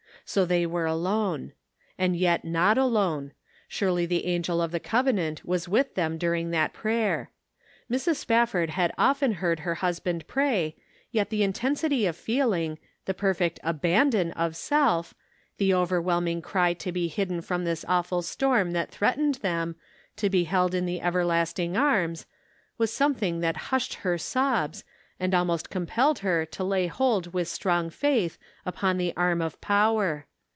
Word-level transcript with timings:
So 0.23 0.45
they 0.45 0.65
were 0.65 0.85
alone. 0.85 1.51
Aaid 1.99 2.15
yet 2.17 2.45
not 2.45 2.77
alone; 2.77 3.33
surely 3.67 4.05
the 4.05 4.23
Measured 4.23 4.43
by 4.43 4.45
Trial. 4.47 4.57
357 4.67 5.01
Angel 5.01 5.41
of 5.41 5.41
the 5.41 5.43
Covenant 5.43 5.45
was 5.45 5.67
with 5.67 5.95
them 5.95 6.17
during 6.17 6.51
that 6.51 6.71
prayer. 6.73 7.31
Mrs. 7.91 8.15
Spafford 8.15 8.69
had 8.69 8.93
often 8.97 9.31
heard 9.41 9.61
her 9.61 9.75
husband 9.75 10.25
pray, 10.27 10.77
yet 11.11 11.31
the 11.31 11.43
intensity 11.43 12.05
of 12.05 12.15
feeling, 12.15 12.77
the 13.03 13.13
perfect 13.13 13.59
abandon 13.61 14.31
of 14.31 14.55
self, 14.55 15.13
the 15.57 15.73
overwhelming 15.73 16.41
cry 16.41 16.73
to 16.75 16.93
be 16.93 17.09
hidden 17.09 17.41
from 17.41 17.65
this 17.65 17.83
awful 17.89 18.21
storm 18.21 18.71
that 18.71 18.89
threatened 18.89 19.35
them, 19.35 19.75
to 20.15 20.29
be 20.29 20.45
held 20.45 20.73
in 20.73 20.85
the 20.85 21.01
Everlasting 21.01 21.75
Arms, 21.75 22.25
was 22.77 22.93
something 22.93 23.41
that 23.41 23.57
hushed 23.67 23.95
her 23.95 24.17
sobs, 24.17 24.85
and 25.23 25.35
almost 25.35 25.69
compelled 25.69 26.19
her 26.19 26.47
to 26.47 26.63
lay 26.63 26.87
hold 26.87 27.31
with 27.31 27.47
strong 27.47 27.91
faith 27.91 28.39
upon 28.65 28.97
the 28.97 29.13
Arm 29.15 29.39
of 29.39 29.61
Power. 29.61 30.25